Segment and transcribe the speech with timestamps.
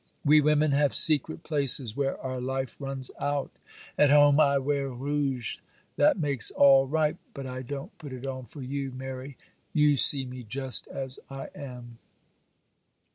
[0.25, 3.51] We women have secret places where our life runs out.
[3.99, 5.57] At home I wear rouge;
[5.95, 9.37] that makes all right; but I don't put it on for you, Mary;
[9.73, 11.99] you see me just as I am.